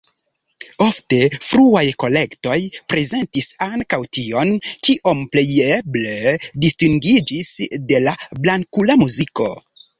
[0.85, 1.17] Ofte
[1.47, 2.57] fruaj kolektoj
[2.93, 4.55] prezentis ankaŭ tion,
[4.89, 6.19] kio plejeble
[6.67, 7.55] distingiĝis
[7.93, 8.19] de la
[8.49, 9.51] blankula muziko.